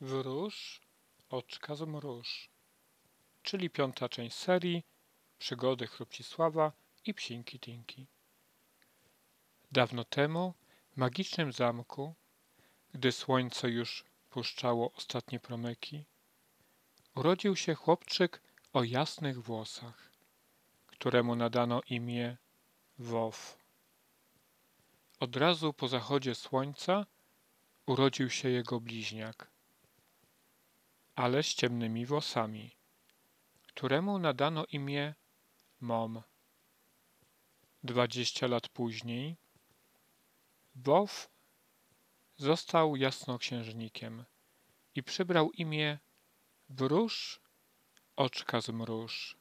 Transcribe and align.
Wróż, 0.00 0.80
oczka 1.30 1.74
zmruż, 1.74 2.50
czyli 3.42 3.70
piąta 3.70 4.08
część 4.08 4.36
serii 4.36 4.84
Przygody 5.38 5.86
Chrupcisława 5.86 6.72
i 7.04 7.14
Psinki 7.14 7.60
Tinki. 7.60 8.06
Dawno 9.72 10.04
temu 10.04 10.54
w 10.92 10.96
magicznym 10.96 11.52
zamku, 11.52 12.14
gdy 12.92 13.12
słońce 13.12 13.70
już 13.70 14.04
puszczało 14.30 14.92
ostatnie 14.92 15.40
promyki, 15.40 16.04
urodził 17.14 17.56
się 17.56 17.74
chłopczyk 17.74 18.42
o 18.72 18.84
jasnych 18.84 19.42
włosach, 19.42 20.10
któremu 20.86 21.36
nadano 21.36 21.80
imię 21.90 22.36
Wow. 22.98 23.32
Od 25.20 25.36
razu 25.36 25.72
po 25.72 25.88
zachodzie 25.88 26.34
słońca 26.34 27.06
urodził 27.86 28.30
się 28.30 28.48
jego 28.48 28.80
bliźniak, 28.80 29.55
ale 31.16 31.42
z 31.42 31.54
ciemnymi 31.54 32.06
włosami, 32.06 32.76
któremu 33.62 34.18
nadano 34.18 34.66
imię 34.66 35.14
Mom. 35.80 36.22
Dwadzieścia 37.84 38.46
lat 38.46 38.68
później 38.68 39.36
Wow 40.86 41.08
został 42.36 42.96
jasnoksiężnikiem 42.96 44.24
i 44.94 45.02
przybrał 45.02 45.50
imię 45.50 45.98
Wróż 46.68 47.40
Oczka 48.16 48.60
Zmruż. 48.60 49.36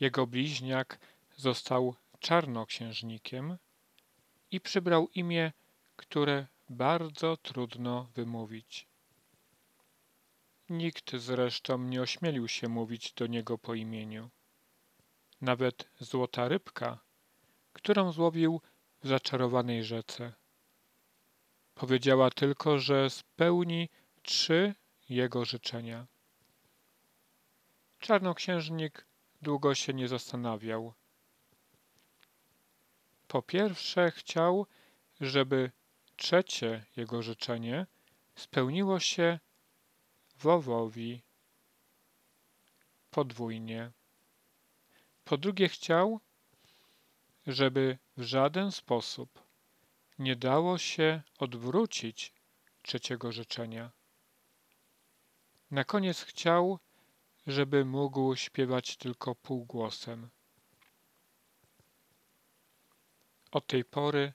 Jego 0.00 0.26
bliźniak 0.26 0.98
został 1.36 1.94
czarnoksiężnikiem 2.20 3.58
i 4.50 4.60
przybrał 4.60 5.08
imię, 5.08 5.52
które 5.96 6.46
bardzo 6.68 7.36
trudno 7.36 8.08
wymówić. 8.14 8.86
Nikt 10.70 11.16
zresztą 11.16 11.78
nie 11.78 12.02
ośmielił 12.02 12.48
się 12.48 12.68
mówić 12.68 13.12
do 13.12 13.26
niego 13.26 13.58
po 13.58 13.74
imieniu. 13.74 14.30
Nawet 15.40 15.88
złota 16.00 16.48
rybka, 16.48 16.98
którą 17.72 18.12
złowił 18.12 18.60
w 19.02 19.08
zaczarowanej 19.08 19.84
rzece. 19.84 20.32
Powiedziała 21.74 22.30
tylko, 22.30 22.78
że 22.78 23.10
spełni 23.10 23.88
trzy 24.22 24.74
jego 25.08 25.44
życzenia. 25.44 26.06
Czarnoksiężnik 27.98 29.06
długo 29.42 29.74
się 29.74 29.94
nie 29.94 30.08
zastanawiał. 30.08 30.94
Po 33.28 33.42
pierwsze 33.42 34.10
chciał, 34.10 34.66
żeby 35.20 35.70
trzecie 36.16 36.84
jego 36.96 37.22
życzenie 37.22 37.86
spełniło 38.34 39.00
się 39.00 39.38
Wowowi 40.38 41.22
podwójnie. 43.10 43.92
Po 45.24 45.36
drugie 45.38 45.68
chciał, 45.68 46.20
żeby 47.46 47.98
w 48.16 48.22
żaden 48.22 48.72
sposób 48.72 49.42
nie 50.18 50.36
dało 50.36 50.78
się 50.78 51.22
odwrócić 51.38 52.32
trzeciego 52.82 53.32
życzenia. 53.32 53.92
Na 55.70 55.84
koniec 55.84 56.22
chciał, 56.22 56.78
żeby 57.46 57.84
mógł 57.84 58.36
śpiewać 58.36 58.96
tylko 58.96 59.34
półgłosem. 59.34 60.30
Od 63.50 63.66
tej 63.66 63.84
pory 63.84 64.32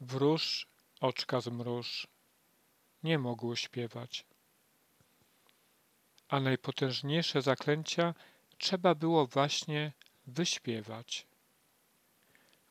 wróż, 0.00 0.68
oczka 1.00 1.40
zmruż, 1.40 2.06
nie 3.02 3.18
mógł 3.18 3.56
śpiewać. 3.56 4.26
A 6.28 6.40
najpotężniejsze 6.40 7.42
zaklęcia 7.42 8.14
trzeba 8.58 8.94
było 8.94 9.26
właśnie 9.26 9.92
wyśpiewać. 10.26 11.26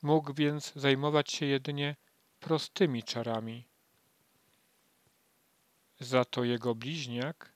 Mógł 0.01 0.33
więc 0.33 0.73
zajmować 0.75 1.31
się 1.31 1.45
jedynie 1.45 1.95
prostymi 2.39 3.03
czarami. 3.03 3.67
Za 5.99 6.25
to 6.25 6.43
jego 6.43 6.75
bliźniak 6.75 7.53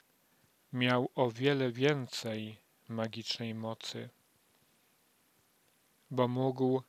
miał 0.74 1.10
o 1.16 1.32
wiele 1.32 1.72
więcej 1.72 2.58
magicznej 2.90 3.56
mocy, 3.56 4.10
bo 6.12 6.28
mógł 6.28 6.84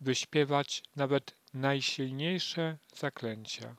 wyśpiewać 0.00 0.82
nawet 0.96 1.36
najsilniejsze 1.54 2.78
zaklęcia. 2.94 3.76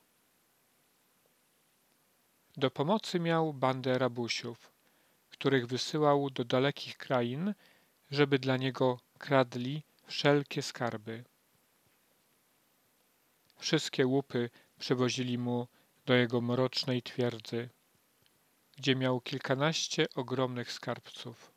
Do 2.57 2.71
pomocy 2.71 3.19
miał 3.19 3.53
bandę 3.53 3.97
rabusiów, 3.97 4.71
których 5.29 5.67
wysyłał 5.67 6.29
do 6.29 6.45
dalekich 6.45 6.97
krain, 6.97 7.53
żeby 8.11 8.39
dla 8.39 8.57
niego 8.57 8.99
kradli 9.17 9.83
wszelkie 10.05 10.61
skarby. 10.61 11.23
Wszystkie 13.57 14.07
łupy 14.07 14.49
przywozili 14.79 15.37
mu 15.37 15.67
do 16.05 16.13
jego 16.13 16.41
mrocznej 16.41 17.01
twierdzy, 17.01 17.69
gdzie 18.77 18.95
miał 18.95 19.21
kilkanaście 19.21 20.05
ogromnych 20.15 20.71
skarbców. 20.71 21.51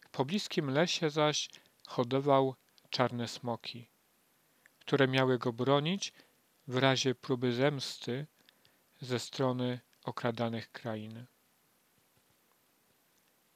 W 0.00 0.08
pobliskim 0.10 0.70
lesie 0.70 1.10
zaś 1.10 1.48
hodował 1.86 2.54
czarne 2.90 3.28
smoki, 3.28 3.88
które 4.78 5.08
miały 5.08 5.38
go 5.38 5.52
bronić 5.52 6.12
w 6.68 6.76
razie 6.76 7.14
próby 7.14 7.52
zemsty 7.52 8.26
ze 9.00 9.18
strony 9.18 9.80
okradanych 10.04 10.72
krain. 10.72 11.26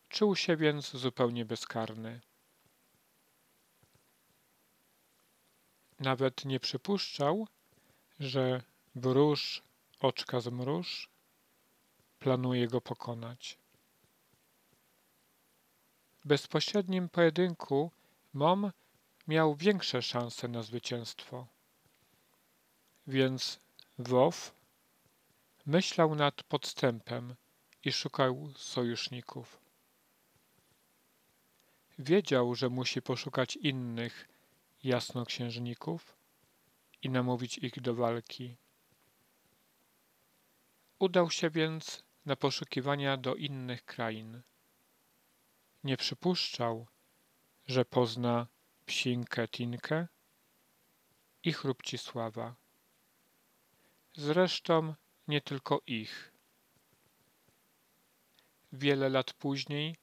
Czuł 0.08 0.36
się 0.36 0.56
więc 0.56 0.96
zupełnie 0.96 1.44
bezkarny. 1.44 2.20
Nawet 6.00 6.44
nie 6.44 6.60
przypuszczał, 6.60 7.46
że 8.20 8.62
wróż 8.94 9.62
oczka 10.00 10.40
zmruż 10.40 11.08
planuje 12.18 12.68
go 12.68 12.80
pokonać. 12.80 13.58
W 16.24 16.26
bezpośrednim 16.26 17.08
pojedynku 17.08 17.90
Mom 18.32 18.72
miał 19.28 19.54
większe 19.54 20.02
szanse 20.02 20.48
na 20.48 20.62
zwycięstwo. 20.62 21.46
Więc 23.06 23.60
Wow 23.98 24.32
myślał 25.70 26.14
nad 26.14 26.42
podstępem 26.42 27.34
i 27.84 27.92
szukał 27.92 28.52
sojuszników. 28.56 29.60
Wiedział, 31.98 32.54
że 32.54 32.68
musi 32.68 33.02
poszukać 33.02 33.56
innych 33.56 34.28
jasnoksiężników 34.84 36.16
i 37.02 37.10
namówić 37.10 37.58
ich 37.58 37.80
do 37.80 37.94
walki. 37.94 38.56
Udał 40.98 41.30
się 41.30 41.50
więc 41.50 42.02
na 42.26 42.36
poszukiwania 42.36 43.16
do 43.16 43.34
innych 43.34 43.84
krain. 43.84 44.42
Nie 45.84 45.96
przypuszczał, 45.96 46.86
że 47.66 47.84
pozna 47.84 48.46
Psinkę 48.86 49.48
Tinkę 49.48 50.08
i 51.44 51.52
Chrupcisława. 51.52 52.54
Zresztą 54.12 54.94
nie 55.30 55.40
tylko 55.40 55.80
ich. 55.86 56.32
Wiele 58.72 59.08
lat 59.08 59.32
później 59.32 59.96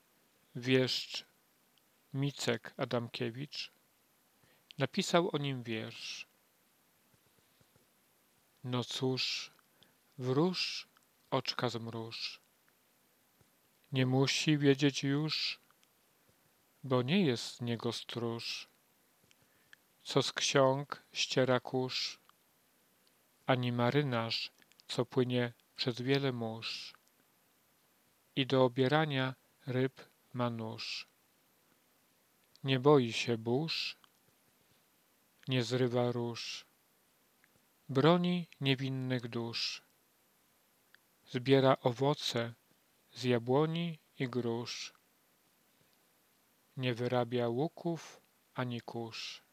wieszcz 0.55 1.25
Micek 2.13 2.73
Adamkiewicz 2.77 3.71
napisał 4.77 5.29
o 5.35 5.37
nim 5.37 5.63
wiersz. 5.63 6.27
No 8.63 8.83
cóż, 8.83 9.51
wróż, 10.17 10.87
oczka 11.31 11.69
zmruż. 11.69 12.41
Nie 13.91 14.05
musi 14.05 14.57
wiedzieć 14.57 15.03
już, 15.03 15.59
bo 16.83 17.01
nie 17.01 17.25
jest 17.25 17.55
z 17.55 17.61
niego 17.61 17.93
stróż, 17.93 18.67
co 20.03 20.23
z 20.23 20.33
ksiąg 20.33 21.03
ściera 21.11 21.59
kurz, 21.59 22.19
ani 23.45 23.71
marynarz, 23.71 24.56
co 24.87 25.05
płynie 25.05 25.53
przez 25.75 26.01
wiele 26.01 26.31
mórz 26.31 26.93
i 28.35 28.45
do 28.45 28.63
obierania 28.63 29.35
ryb 29.67 30.09
ma 30.33 30.49
nóż. 30.49 31.07
Nie 32.63 32.79
boi 32.79 33.13
się 33.13 33.37
burz, 33.37 33.97
nie 35.47 35.63
zrywa 35.63 36.11
róż, 36.11 36.65
broni 37.89 38.47
niewinnych 38.61 39.27
dusz, 39.27 39.81
zbiera 41.25 41.77
owoce 41.81 42.53
z 43.11 43.23
jabłoni 43.23 43.99
i 44.19 44.29
grusz 44.29 44.93
nie 46.77 46.93
wyrabia 46.93 47.47
łuków 47.47 48.21
ani 48.53 48.81
kurz. 48.81 49.43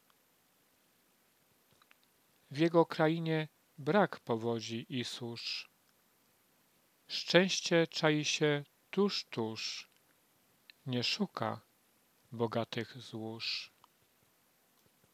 W 2.51 2.59
jego 2.59 2.87
krainie 2.87 3.49
brak 3.79 4.21
powodzi 4.21 4.87
i 4.89 5.05
susz. 5.05 5.71
Szczęście 7.09 7.87
czai 7.87 8.25
się 8.25 8.65
tuż, 8.91 9.25
tuż, 9.25 9.91
nie 10.87 11.05
szuka 11.05 11.61
bogatych 12.33 12.99
złóż. 12.99 13.74